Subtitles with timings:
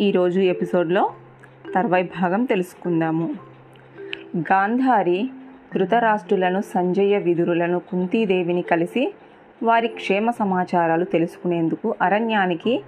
[0.00, 1.12] ఈరోజు ఎపిసోడ్లో
[1.74, 3.34] తర్వాయి భాగం తెలుసుకుందాము.
[4.36, 5.30] గాంధారి
[5.74, 9.14] ధృతరాష్ట్రులను సంజయ విదురులను కుంతీదేవిని కలిసి
[9.62, 12.82] వారి క్షేమ సమాచారాలు తెలుసుకునేందుకు అరణ్యానికి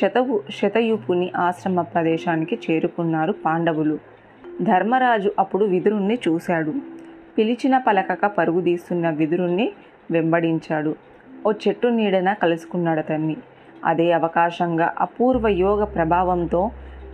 [0.00, 3.98] శతవు శతయూపుని ఆశ్రమ ప్రదేశానికి చేరుకున్నారు పాండవులు.
[4.62, 6.74] ధర్మరాజు అప్పుడు విదురుణ్ణి చూశాడు.
[7.38, 9.72] పిలిచిన పలకక పరుగుదీస్తున్న విదురుణ్ణి
[10.10, 10.94] వెంబడించాడు.
[11.46, 13.36] ఓ చెట్టు నీడన కలుసుకున్నాడు అతన్ని.
[13.84, 16.70] అదే అవకాశంగా అపూర్వ యోగ ప్రభావంతో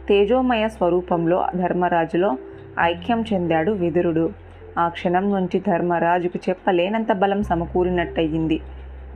[0.09, 2.37] తేజోమయ స్వరూపంలో ధర్మరాజులో
[2.81, 4.31] ఐక్యం చెందాడు విదురుడు.
[4.79, 8.61] ఆ క్షణం నుంచి ధర్మరాజుకు చెప్పలేనంత బలం సమకూరినట్టయింది.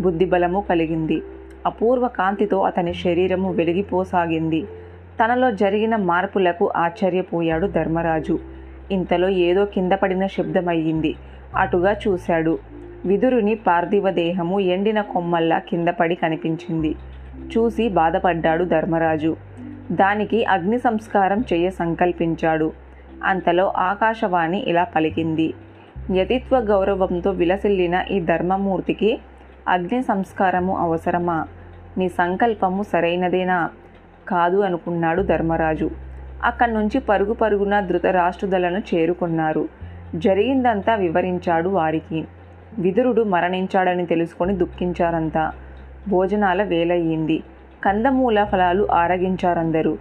[0.01, 1.23] బుద్ధి బలము కలిగింది.
[1.67, 4.63] అపూర్వ కాంతితో అతని శరీరము వెలిగిపోసాగింది.
[5.25, 8.39] తనలో జరిగిన మార్పులకు ఆశ్చర్యపోయాడు ధర్మరాజు.
[8.91, 11.15] ఇంతలో ఏదో కింద పడిన శబ్దమయ్యింది.
[11.57, 12.59] అటుగా చూశాడు.
[13.05, 16.95] విదురుని పార్థివ దేహము ఎండిన కొమ్మల్లా కింద పడి కనిపించింది.
[17.41, 19.37] చూసి బాధపడ్డాడు ధర్మరాజు.
[19.93, 22.73] దానికి అగ్ని సంస్కారం చేయ సంకల్పించాడు.
[23.25, 25.55] అంతలో ఆకాశవాణి ఇలా పలికింది.
[26.15, 29.21] యతిత్వ గౌరవంతో విలసిల్లిన ఈ ధర్మమూర్తికి
[29.69, 31.47] అగ్ని సంస్కారము అవసరమా?
[31.99, 33.71] నీ సంకల్పము సరైనదేనా?
[34.29, 35.91] కాదు అనుకున్నాడు ధర్మరాజు.
[36.45, 39.69] అక్కడి నుంచి పరుగు పరుగున ధృతరాష్ట్రుదలను చేరుకున్నారు.
[40.15, 42.25] జరిగిందంతా వివరించాడు వారికి.
[42.79, 45.53] విదురుడు మరణించాడని తెలుసుకొని దుఃఖించారంతా.
[46.09, 47.43] భోజనాల వేలయ్యింది.
[47.85, 49.99] కందమూల ఫలాలు ఆరగించారందరూ.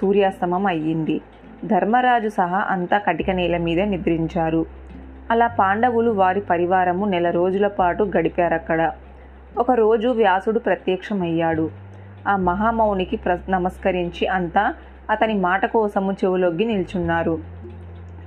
[0.00, 1.20] సూర్యాస్తమం అయ్యింది.
[1.64, 4.66] ధర్మరాజు సహా అంతా కటిక నేల మీద నిద్రించారు.
[5.30, 8.92] అలా పాండవులు వారి పరివారము నెల రోజుల పాటు గడిపారక్కడ.
[9.58, 11.70] ఒకరోజు వ్యాసుడు ప్రత్యక్షమయ్యాడు.
[12.28, 14.74] ఆ మహామౌనికి ప్ర నమస్కరించి అంతా
[15.10, 17.38] అతని మాట కోసము చెవులొగ్గి నిల్చున్నారు.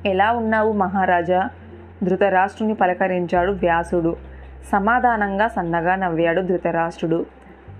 [0.05, 1.49] ఎలా ఉన్నావు మహారాజా?
[2.03, 4.15] ధృతరాష్ట్రుని పలకరించాడు వ్యాసుడు.
[4.71, 7.25] సమాధానంగా సన్నగా నవ్వాడు ధృతరాష్ట్రుడు.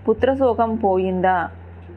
[0.09, 1.49] పుత్రశోకం పోయిందా?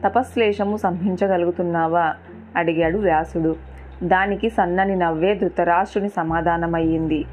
[0.05, 2.13] తపశ్లేషము సంహించగలుగుతున్నావా?
[2.55, 3.55] అడిగాడు వ్యాసుడు.
[4.03, 7.25] దానికి సన్నని నవ్వే ధృతరాష్ట్రుని సమాధానమయ్యింది.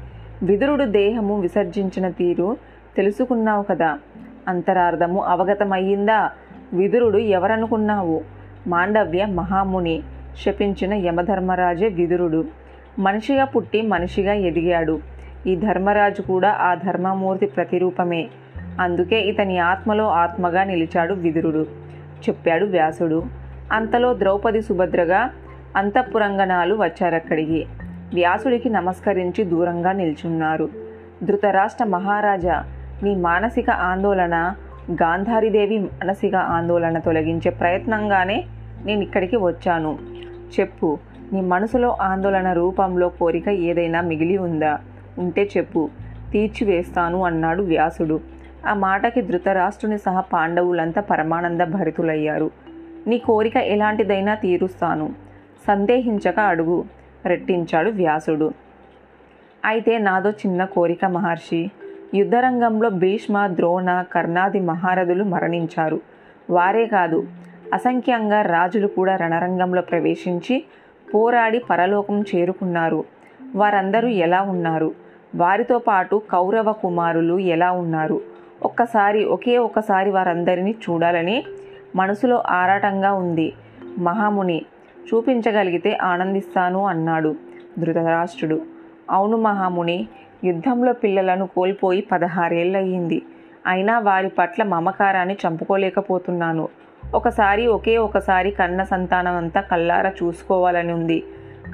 [0.43, 2.57] విదురుడు దేహము విసర్జించిన తీరు
[2.97, 3.99] తెలుసుకున్నావు కదా?
[4.47, 6.31] అంతరార్థము అవగతమయ్యిందా?
[6.73, 8.21] విదురుడు ఎవరనుకున్నావు?
[8.67, 10.03] మాండవ్య మహాముని
[10.45, 12.45] శపించిన యమధర్మరాజే విదురుడు.
[12.99, 14.99] మనిషిగా పుట్టి మనిషిగా ఎదిగాడు.
[15.47, 18.27] ఈ ధర్మరాజు కూడా ఆ ధర్మమూర్తి ప్రతిరూపమే.
[18.79, 21.65] అందుకే ఇతని ఆత్మలో ఆత్మగా నిలిచాడు విదురుడు.
[22.29, 23.23] చెప్పాడు వ్యాసుడు.
[23.71, 25.29] అంతలో ద్రౌపది సుభద్రగా
[25.75, 27.65] అంతఃపురంగణాలు వచ్చారక్కడికి.
[28.13, 30.69] వ్యాసుడికి నమస్కరించి దూరంగా నిల్చున్నారు.
[31.23, 32.63] ధృతరాష్ట్ర మహారాజా
[33.03, 34.53] మీ మానసిక ఆందోళన
[34.91, 38.45] గాంధారీదేవి మానసిక ఆందోళన తొలగించే ప్రయత్నంగానే
[38.85, 39.97] నేను ఇక్కడికి వచ్చాను.
[40.59, 40.97] చెప్పు
[41.33, 44.79] నీ మనసులో ఆందోళన రూపంలో కోరిక ఏదైనా మిగిలి ఉందా?
[45.17, 45.89] ఉంటే చెప్పు.
[46.31, 48.19] తీర్చివేస్తాను అన్నాడు వ్యాసుడు.
[48.67, 52.51] ఆ మాటకి ధృతరాష్ట్రుని సహా పాండవులంతా పరమానంద భరితులయ్యారు.
[53.07, 55.13] నీ కోరిక ఎలాంటిదైనా తీరుస్తాను.
[55.67, 56.85] సందేహించక అడుగు
[57.25, 58.53] రెట్టించాడు వ్యాసుడు.
[59.65, 61.71] అయితే నాదో చిన్న కోరిక మహర్షి.
[62.15, 66.01] యుద్ధరంగంలో భీష్మ ద్రోణ కర్ణాది మహారథులు మరణించారు.
[66.49, 67.27] వారే కాదు
[67.73, 70.65] అసంఖ్యంగా రాజులు కూడా రణరంగంలో ప్రవేశించి
[71.13, 73.03] పోరాడి పరలోకం చేరుకున్నారు.
[73.55, 75.06] వారందరూ ఎలా ఉన్నారు?
[75.35, 78.21] వారితో పాటు కౌరవ కుమారులు ఎలా ఉన్నారు?
[78.63, 81.43] ఒక్కసారి ఒకే ఒక్కసారి వారందరినీ చూడాలని
[81.95, 83.53] మనసులో ఆరాటంగా ఉంది.
[83.97, 84.65] మహాముని
[85.13, 87.35] చూపించగలిగితే ఆనందిస్తాను అన్నాడు
[87.79, 88.61] ధృతరాష్ట్రుడు.
[89.11, 90.07] అవును మహాముని
[90.43, 93.21] యుద్ధంలో పిల్లలను కోల్పోయి పదహారేళ్ళయ్యింది
[93.67, 96.69] అయినా వారి పట్ల మమకారాన్ని చంపుకోలేకపోతున్నాను.
[97.13, 101.23] ఒకసారి ఒకే ఒకసారి కన్న సంతానం అంతా కల్లారా చూసుకోవాలని ఉంది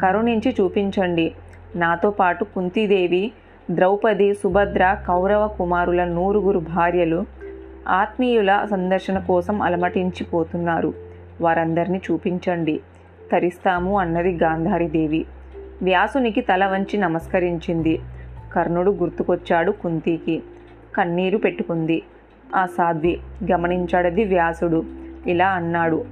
[0.01, 1.31] కరుణించి చూపించండి.
[1.75, 3.31] నాతో పాటు కుంతీదేవి
[3.71, 7.25] ద్రౌపది సుభద్ర కౌరవ కుమారుల నూరుగురు భార్యలు
[7.87, 10.93] ఆత్మీయుల సందర్శన కోసం అలమటించిపోతున్నారు.
[11.41, 12.79] వారందరినీ చూపించండి.
[13.31, 15.25] తరిస్తాము అన్నది గాంధారీదేవి.
[15.81, 17.99] వ్యాసునికి తల వంచి నమస్కరించింది.
[18.53, 20.43] కర్ణుడు గుర్తుకొచ్చాడు కుంతికి.
[20.95, 22.01] కన్నీరు పెట్టుకుంది.
[22.55, 23.19] ఆ సాధ్వి
[23.51, 24.83] గమనించాడది వ్యాసుడు.
[25.27, 26.05] ఇలా అన్నాడు.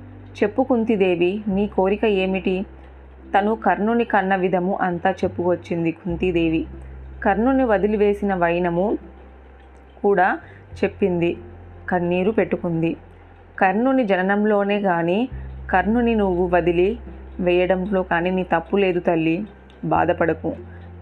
[0.43, 2.65] చెప్పు కుంతిదేవి నీ కోరిక ఏమిటి?
[3.37, 6.65] తను కర్ణుని కన్న విధము అంతా చెప్పుకొచ్చింది కుంతీదేవి.
[7.23, 8.97] కర్ణుని వదిలివేసిన వైనము
[10.03, 10.39] కూడా
[10.83, 11.37] చెప్పింది.
[11.89, 12.97] కన్నీరు పెట్టుకుంది.
[13.59, 15.29] కర్ణుని జననంలోనే కానీ
[15.71, 16.99] కర్ణుని నువ్వు వదిలి
[17.39, 19.47] వేయడంలో కానీ నీ తప్పు లేదు తల్లి
[19.85, 20.53] బాధపడకు.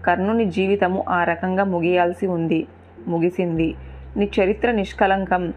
[0.06, 2.66] కర్ణుని జీవితము ఆ రకంగా ముగియాల్సి ఉంది.
[3.08, 3.74] ముగిసింది.
[4.16, 5.52] నీ చరిత్ర నిష్కలంకం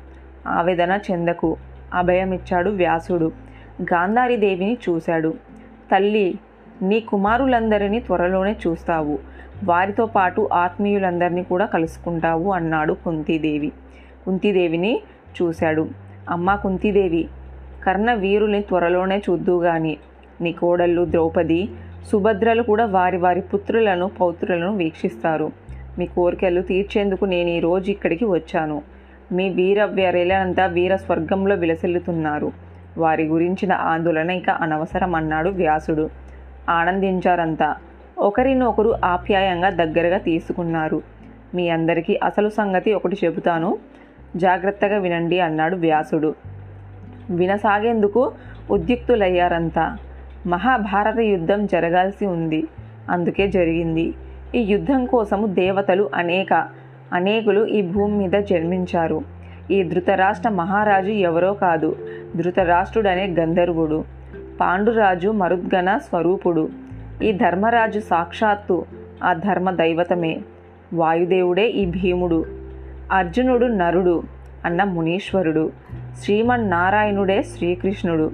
[0.48, 1.58] ఆవేదన చెందకు.
[1.94, 3.32] అభయమిచ్చాడు వ్యాసుడు.
[3.82, 5.34] గాంధారీదేవిని చూశాడు.
[5.92, 6.40] తల్లి
[6.82, 9.20] నీ కుమారులందరినీ త్వరలోనే చూస్తావు.
[9.64, 13.72] వారితో పాటు ఆత్మీయులందరినీ కూడా కలుసుకుంటావు అన్నాడు కుంతీదేవి.
[14.26, 15.02] కుంతీదేవిని
[15.42, 15.88] చూశాడు.
[16.30, 17.28] అమ్మా కుంతీదేవి
[17.84, 19.98] కర్ణ వీరుని త్వరలోనే చూద్దుగాని
[20.42, 21.70] నీ కోడళ్ళు ద్రౌపది
[22.12, 25.52] సుభద్రలు కూడా వారి వారి పుత్రులను పౌత్రులను వీక్షిస్తారు.
[25.98, 28.82] మీ కోరికలు తీర్చేందుకు నేను ఈరోజు ఇక్కడికి వచ్చాను.
[29.32, 32.52] మీ వీర వీరలంతా వీర స్వర్గంలో విలసిల్లుతున్నారు.
[32.98, 36.10] వారి గురించిన ఆందోళన ఇక అనవసరం అన్నాడు వ్యాసుడు.
[36.70, 37.76] ఆనందించారంతా.
[38.18, 41.02] ఒకరినొకరు ఆప్యాయంగా దగ్గరగా తీసుకున్నారు.
[41.56, 43.78] మీ అందరికీ అసలు సంగతి ఒకటి చెబుతాను.
[44.36, 46.36] జాగ్రత్తగా వినండి అన్నాడు వ్యాసుడు.
[47.30, 48.32] వినసాగేందుకు
[48.72, 49.98] ఉద్యుక్తులయ్యారంతా.
[50.48, 52.68] మహాభారత యుద్ధం జరగాల్సి ఉంది.
[53.10, 54.14] అందుకే జరిగింది.
[54.56, 56.68] ఈ యుద్ధం కోసము దేవతలు అనేక
[57.14, 59.22] అనేకులు ఈ భూమి మీద జన్మించారు.
[59.72, 61.96] ఈ ధృతరాష్ట్ర మహారాజు ఎవరో కాదు.
[62.36, 64.04] ధృతరాష్ట్రుడనే గంధర్వుడు.
[64.62, 66.83] పాండురాజు మరుద్గణ స్వరూపుడు.
[67.24, 68.86] ఈ ధర్మరాజు సాక్షాత్తు
[69.24, 70.42] ఆ ధర్మ దైవతమే.
[70.94, 72.46] వాయుదేవుడే ఈ భీముడు.
[73.12, 74.24] అర్జునుడు నరుడు
[74.66, 75.72] అన్న మునీశ్వరుడు.
[76.20, 78.32] శ్రీమన్నారాయణుడే శ్రీకృష్ణుడు.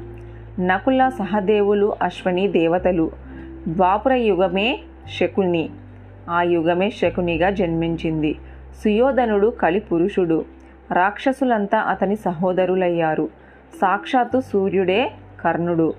[0.59, 3.11] నకుల సహదేవులు అశ్వని దేవతలు.
[3.67, 4.79] ద్వాపుర యుగమే
[5.19, 5.69] శకుని.
[6.29, 8.37] ఆ యుగమే శకునిగా జన్మించింది.
[8.83, 10.45] సుయోధనుడు కలి పురుషుడు
[10.91, 13.29] రాక్షసులంతా అతని సహోదరులయ్యారు.
[13.81, 15.93] సాక్షాత్తు సూర్యుడే కర్ణుడు.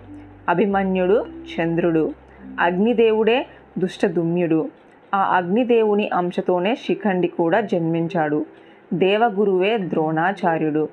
[0.49, 2.20] అభిమన్యుడు చంద్రుడు.
[2.61, 3.47] అగ్నిదేవుడే
[3.79, 4.71] దుష్టదుమ్యుడు.
[5.15, 8.47] ఆ అగ్నిదేవుని అంశతోనే శిఖండి కూడా జన్మించాడు.
[8.95, 10.89] దేవగురువే ద్రోణాచార్యుడు.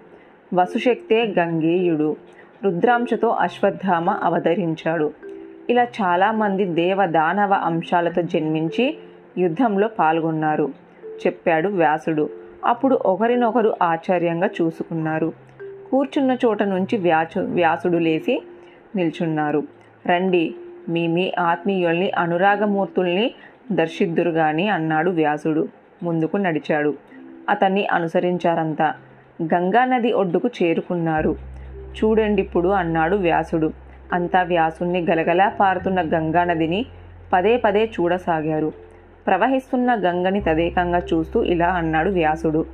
[0.53, 2.15] వసుశక్తే గంగేయుడు.
[2.63, 5.13] రుద్రాంశతో అశ్వత్థామ అవతరించాడు.
[5.69, 8.97] ఇలా చాలామంది దేవ దానవ అంశాలతో జన్మించి
[9.37, 10.73] యుద్ధంలో పాల్గొన్నారు
[11.05, 12.29] చెప్పాడు వ్యాసుడు.
[12.65, 15.33] అప్పుడు ఒకరినొకరు ఆశ్చర్యంగా చూసుకున్నారు.
[15.91, 18.43] కూర్చున్న చోట నుంచి వ్యాసు వ్యాసుడు లేచి
[18.95, 19.63] నిల్చున్నారు.
[20.07, 20.55] రండి
[20.89, 23.31] మీ మీ ఆత్మీయుల్ని అనురాగమూర్తుల్ని
[23.71, 25.67] దర్శిద్దురు గాని అన్నాడు వ్యాసుడు.
[26.03, 26.93] ముందుకు నడిచాడు.
[27.49, 28.93] అతన్ని అనుసరించారంతా.
[29.43, 31.35] గంగానది ఒడ్డుకు చేరుకున్నారు.
[31.73, 33.73] చూడండి ఇప్పుడు అన్నాడు వ్యాసుడు.
[34.13, 36.85] అంతా వ్యాసుణ్ణి గలగలా పారుతున్న గంగానదిని
[37.33, 38.71] పదే పదే చూడసాగారు.
[39.27, 42.65] ప్రవహిస్తున్న గంగని తదేకంగా చూస్తూ ఇలా అన్నాడు వ్యాసుడు.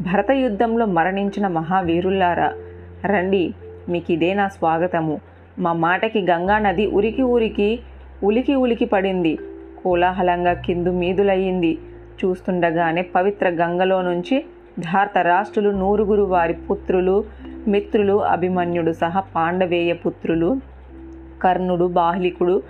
[0.00, 2.52] భరత యుద్ధంలో మరణించిన మహావీరుల్లారా
[3.06, 3.54] రండి
[3.88, 5.20] మీకు ఇదే నా స్వాగతము.
[5.58, 7.80] మా మాటకి గంగా నది ఉరికి ఉరికి
[8.24, 9.38] ఉలికి ఉలికి పడింది.
[9.84, 11.78] కోలాహలంగా కిందు మీదులయ్యింది.
[12.18, 14.44] చూస్తుండగానే పవిత్ర గంగలో నుంచి
[14.78, 17.24] ధార్తరాష్ట్రులు నూరుగురు వారి పుత్రులు
[17.68, 20.56] మిత్రులు అభిమన్యుడు సహా పాండవేయ పుత్రులు
[21.42, 22.62] కర్ణుడు బాహ్లికుడు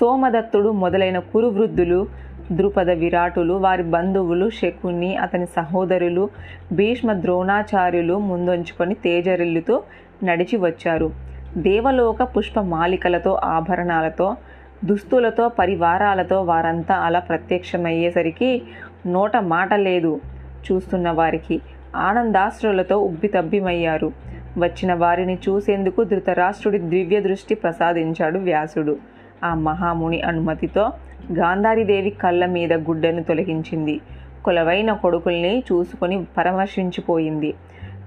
[0.00, 2.06] సోమదత్తుడు మొదలైన కురువృద్ధులు
[2.52, 6.28] ద్రుపద విరాటులు వారి బంధువులు శకుని అతని సహోదరులు
[6.72, 9.82] భీష్మ ద్రోణాచార్యులు ముందొంచుకొని తేజరిల్లుతూ
[10.24, 11.31] నడిచి వచ్చారు.
[11.56, 14.36] దేవలోక పుష్పమాలికలతో ఆభరణాలతో
[14.84, 18.62] దుస్తులతో పరివారాలతో వారంతా అలా ప్రత్యక్షమయ్యేసరికి
[19.06, 20.20] నోట మాట లేదు
[20.72, 21.60] చూస్తున్న వారికి.
[21.96, 24.12] ఆనందాశ్రులతో ఉబ్బితబ్బిమయ్యారు.
[24.58, 28.96] వచ్చిన వారిని చూసేందుకు ధృతరాష్ట్రుడి దివ్య దృష్టి ప్రసాదించాడు వ్యాసుడు.
[29.44, 30.92] ఆ మహాముని అనుమతితో
[31.32, 34.00] గాంధారీదేవి కళ్ళ మీద గుడ్డను తొలగించింది.
[34.44, 37.54] కొలవైన కొడుకుల్ని చూసుకొని పరామర్శించిపోయింది.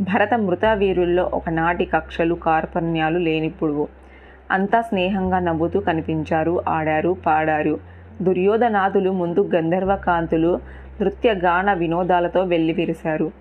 [0.01, 3.87] భరత మృతవీరుల్లో ఒకనాటి కక్షలు కార్పణ్యాలు లేనిప్పుడు
[4.51, 7.79] అంతా స్నేహంగా నవ్వుతూ కనిపించారు ఆడారు పాడారు.
[8.21, 10.59] దుర్యోధనాథులు ముందు గంధర్వ కాంతులు
[11.01, 13.31] నృత్య గాన వినోదాలతో వెల్లివిరిశారు.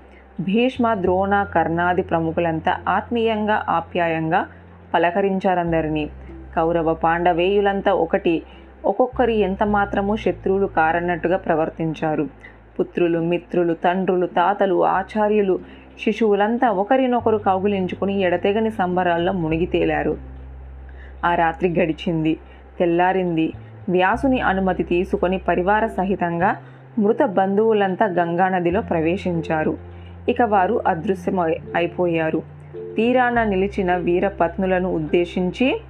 [0.41, 4.47] భీష్మ ద్రోణ కర్ణాది ప్రముఖులంతా ఆత్మీయంగా ఆప్యాయంగా
[4.95, 6.11] పలకరించారందరినీ.
[6.57, 8.43] కౌరవ పాండవేయులంతా ఒకటి
[8.85, 12.29] ఒక్కొక్కరి ఎంత మాత్రము శత్రువులు కారన్నట్టుగా ప్రవర్తించారు.
[12.81, 15.59] పుత్రులు మిత్రులు తండ్రులు తాతలు ఆచార్యులు
[16.01, 20.17] శిశువులంతా ఒకరినొకరు కౌగులించుకుని ఎడతెగని సంబరాల్లో మునిగి తేలారు.
[21.25, 22.37] ఆ రాత్రి గడిచింది.
[22.79, 23.53] తెల్లారింది.
[23.89, 26.57] వ్యాసుని అనుమతి తీసుకొని పరివార సహితంగా
[26.99, 29.79] మృత బంధువులంతా గంగానదిలో ప్రవేశించారు.
[30.29, 31.41] ఇక వారు అదృశ్యం
[31.75, 32.43] అయిపోయారు.
[32.97, 35.81] తీరాన నిలిచిన వీరపత్నులను ఉద్దేశించి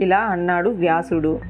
[0.00, 1.40] ఇలా అన్నాడు వ్యాసుడు.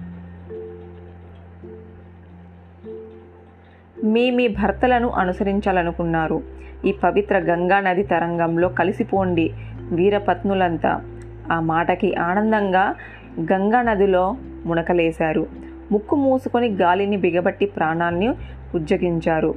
[4.04, 6.59] మీ మీ భర్తలను అనుసరించాలనుకున్నారు.
[6.84, 9.50] ఈ పవిత్ర గంగా నది తరంగంలో కలిసిపోండి
[9.92, 11.04] వీరపత్నులంతా.
[11.52, 12.94] ఆ మాటకి ఆనందంగా
[13.40, 15.46] గంగా నదిలో మునకలేశారు.
[15.92, 18.28] ముక్కు మూసుకొని గాలిని బిగబట్టి ప్రాణాన్ని
[18.74, 19.54] ఉజ్జగించారు.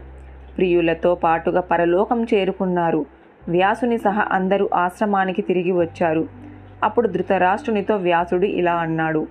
[0.57, 3.05] ప్రియులతో పాటుగా పరలోకం చేరుకున్నారు.
[3.49, 6.27] వ్యాసుని సహా అందరూ ఆశ్రమానికి తిరిగి వచ్చారు.
[6.83, 9.27] అప్పుడు ధృతరాష్ట్రునితో వ్యాసుడు ఇలా అన్నాడు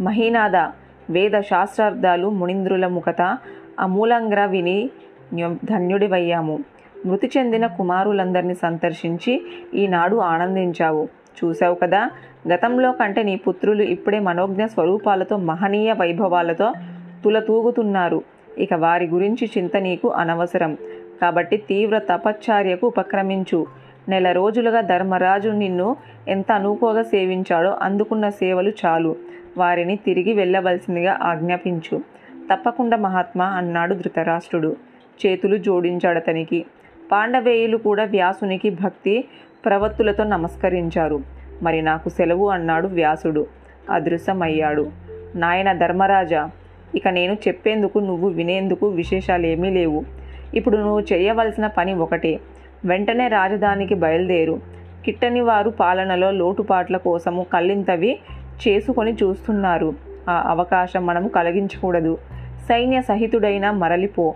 [0.00, 0.56] మహీనాద
[1.10, 3.38] వేద శాస్త్రార్థాలు మునింద్రుల ముఖత
[3.80, 4.90] అమూలంగా విని
[5.64, 6.58] ధన్యుడివయ్యాము.
[7.06, 9.42] మృతి చెందిన కుమారులందరినీ సందర్శించి
[9.74, 11.08] ఈనాడు ఆనందించావు.
[11.44, 12.10] చూశావు కదా
[12.48, 16.72] గతంలో కంటే నీ పుత్రులు ఇప్పుడే మనోజ్ఞ స్వరూపాలతో మహనీయ వైభవాలతో
[17.24, 18.22] తులతూగుతున్నారు.
[18.58, 20.76] ఇక వారి గురించి చింత నీకు అనవసరం.
[21.20, 23.66] కాబట్టి తీవ్ర తపశ్చార్యకు ఉపక్రమించు.
[24.08, 25.96] నెల రోజులుగా ధర్మరాజు నిన్ను
[26.28, 29.16] ఎంత అనుకోగా సేవించాడో అందుకున్న సేవలు చాలు.
[29.58, 32.00] వారిని తిరిగి వెళ్ళవలసిందిగా ఆజ్ఞాపించు.
[32.52, 34.76] తప్పకుండా మహాత్మా అన్నాడు ధృతరాష్ట్రుడు.
[35.26, 36.66] చేతులు జోడించాడతనికి.
[37.12, 39.24] పాండవేయులు కూడా వ్యాసునికి భక్తి
[39.64, 41.20] ప్రవత్తులతో నమస్కరించారు.
[41.62, 43.46] మరి నాకు సెలవు అన్నాడు వ్యాసుడు.
[43.90, 44.90] అదృశ్యమయ్యాడు.
[45.34, 46.50] నాయన ధర్మరాజా
[46.94, 50.04] ఇక నేను చెప్పేందుకు నువ్వు వినేందుకు విశేషాలేమీ లేవు.
[50.54, 52.40] ఇప్పుడు నువ్వు చేయవలసిన పని ఒకటే.
[52.84, 54.60] వెంటనే రాజధానికి బయలుదేరు.
[55.04, 58.18] కిట్టని వారు పాలనలో లోటుపాట్ల కోసము కళ్ళింతవి
[58.68, 59.94] చేసుకొని చూస్తున్నారు.
[60.30, 62.18] ఆ అవకాశం మనము కలిగించకూడదు.
[62.68, 64.34] సైన్య సహితుడైన మరలిపో.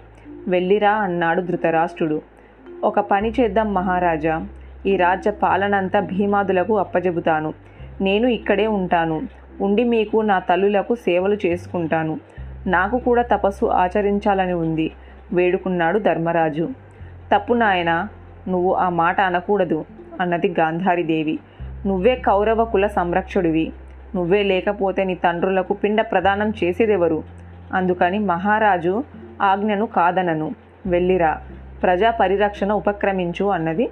[0.49, 2.23] వెళ్ళిరా అన్నాడు ధృతరాష్ట్రుడు.
[2.85, 4.47] ఒక పని చేద్దాం మహారాజా.
[4.87, 7.55] ఈ రాజ్య పాలనంతా భీమాదులకు అప్పజెబుతాను.
[8.01, 9.23] నేను ఇక్కడే ఉంటాను.
[9.61, 12.21] ఉండి మీకు నా తల్లులకు సేవలు చేసుకుంటాను.
[12.67, 14.93] నాకు కూడా తపస్సు ఆచరించాలని ఉంది.
[15.33, 16.69] వేడుకున్నాడు ధర్మరాజు.
[17.35, 18.09] తప్పు నాయన
[18.49, 19.85] నువ్వు ఆ మాట అనకూడదు
[20.21, 21.39] అన్నది గాంధారీదేవి.
[21.87, 23.73] నువ్వే కౌరవ కుల సంరక్షుడివి.
[24.15, 27.23] నువ్వే లేకపోతే నీ తండ్రులకు పిండ ప్రదానం చేసేదెవరు?
[27.73, 29.05] అందుకని మహారాజు
[29.43, 30.55] ఆజ్ఞను కాదనను.
[30.87, 31.41] వెళ్ళిరా.
[31.83, 33.91] ప్రజా పరిరక్షణ ఉపక్రమించు అన్నది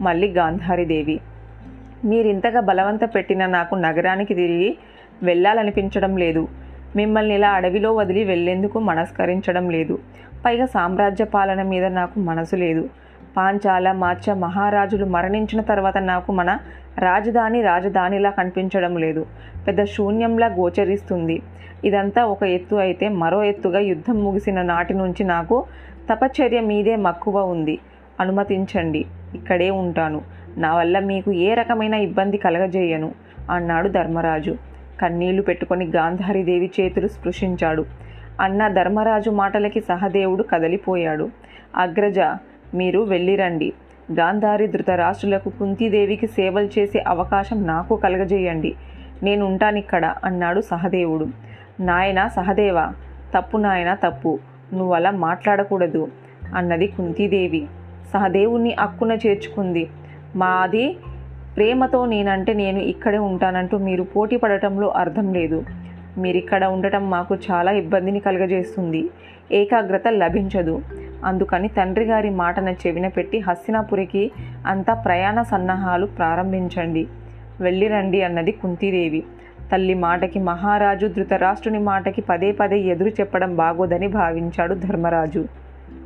[0.00, 1.20] మళ్ళీ గాంధారీదేవి
[2.04, 4.76] మీరింతగా బలవంత పెట్టిన నాకు నగరానికి తిరిగి
[5.22, 6.48] వెళ్ళాలనిపించడం లేదు.
[6.96, 9.98] మిమ్మల్ని ఇలా అడవిలో వదిలి వెళ్ళేందుకు మనస్కరించడం లేదు.
[10.44, 12.88] పైగా సామ్రాజ్య పాలన మీద నాకు మనసు లేదు.
[13.36, 16.58] పాంచాల మాచ మహారాజులు మరణించిన తర్వాత నాకు మన
[16.98, 19.26] రాజధాని రాజధానిలా కనిపించడం లేదు.
[19.66, 21.42] పెద్ద శూన్యంలా గోచరిస్తుంది.
[21.84, 25.64] ఇదంతా ఒక ఎత్తు అయితే మరో ఎత్తుగా యుద్ధం ముగిసిన నాటి నుంచి నాకు
[26.10, 27.78] తపచర్య మీదే మక్కువ ఉంది.
[28.20, 29.04] అనుమతించండి.
[29.34, 30.22] ఇక్కడే ఉంటాను.
[30.58, 33.12] నా వల్ల మీకు ఏ రకమైన ఇబ్బంది కలగజేయను
[33.50, 34.56] అన్నాడు ధర్మరాజు.
[35.00, 37.86] కన్నీళ్ళు పెట్టుకొని గాంధారీదేవి చేతులు స్పృశించాడు.
[38.40, 41.30] అన్న ధర్మరాజు మాటలకి సహదేవుడు కదలిపోయాడు.
[41.76, 42.18] అగ్రజ
[42.74, 43.72] మీరు వెళ్ళిరండి.
[44.12, 48.74] గాంధారి ధృతరాష్ట్రులకు కుంతీదేవికి సేవలు చేసే అవకాశం నాకు కలగజేయండి.
[49.22, 51.26] నేను ఉంటానిక్కడ అన్నాడు సహదేవుడు.
[51.80, 52.92] నాయన సహదేవ
[53.38, 54.38] తప్పు నాయన తప్పు.
[54.72, 56.08] నువ్వు అలా మాట్లాడకూడదు
[56.54, 57.66] అన్నది కుంతీదేవి.
[58.12, 59.88] సహదేవుణ్ణి అక్కున చేర్చుకుంది.
[60.36, 60.96] మాది
[61.56, 65.64] ప్రేమతో నేనంటే నేను ఇక్కడే ఉంటానంటూ మీరు పోటీ పడటంలో అర్థం లేదు.
[66.18, 69.10] మీరిక్కడ ఉండటం మాకు చాలా ఇబ్బందిని కలుగజేస్తుంది.
[69.52, 70.82] ఏకాగ్రత లభించదు.
[71.24, 74.30] అందుకని తండ్రి గారి మాటన చెవిన పెట్టి హస్తినాపురికి
[74.66, 77.06] అంతా ప్రయాణ సన్నాహాలు ప్రారంభించండి.
[77.60, 79.22] వెళ్ళిరండి అన్నది కుంతీదేవి.
[79.72, 85.44] తల్లి మాటకి మహారాజు ధృతరాష్ట్రుని మాటకి పదే పదే ఎదురు చెప్పడం బాగోదని భావించాడు ధర్మరాజు.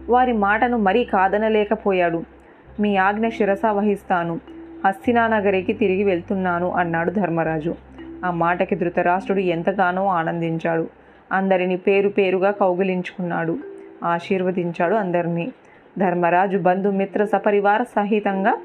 [0.09, 2.23] వారి మాటను మరీ కాదనలేకపోయాడు.
[2.81, 4.41] మీ ఆజ్ఞ శిరస వహిస్తాను.
[4.87, 7.75] హస్తినానగరికి తిరిగి వెళ్తున్నాను అన్నాడు ధర్మరాజు.
[8.25, 10.89] ఆ మాటకి ధృతరాష్ట్రుడు ఎంతగానో ఆనందించాడు.
[11.33, 13.59] అందరిని పేరు పేరుగా కౌగిలించుకున్నాడు.
[14.05, 15.53] ఆశీర్వదించాడు అందరినీ.
[15.99, 18.59] ధర్మరాజు బంధుమిత్ర సపరివార సహితంగా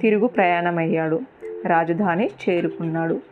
[0.00, 1.20] తిరుగు ప్రయాణమయ్యాడు.
[1.66, 3.31] రాజధాని చేరుకున్నాడు.